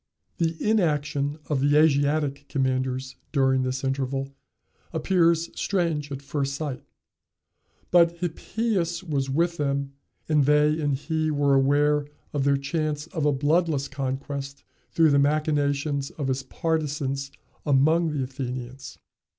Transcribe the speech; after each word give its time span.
The 0.39 0.55
inaction 0.59 1.37
of 1.47 1.59
the 1.61 1.77
Asiatic 1.77 2.45
commanders 2.49 3.17
during 3.31 3.61
this 3.61 3.83
interval 3.83 4.33
appears 4.93 5.51
strange 5.53 6.11
at 6.11 6.23
first 6.23 6.55
sight; 6.55 6.81
but 7.91 8.17
Hippias 8.17 9.03
was 9.03 9.29
with 9.29 9.57
them, 9.57 9.93
and 10.27 10.45
they 10.45 10.81
and 10.81 10.95
he 10.95 11.29
were 11.29 11.53
aware 11.53 12.07
of 12.33 12.45
their 12.45 12.57
chance 12.57 13.05
of 13.13 13.27
a 13.27 13.31
bloodless 13.31 13.87
conquest 13.87 14.63
through 14.89 15.11
the 15.11 15.19
machinations 15.19 16.09
of 16.09 16.29
his 16.29 16.41
partisans 16.41 17.29
among 17.63 18.09
the 18.11 18.23
Athenians. 18.23 18.97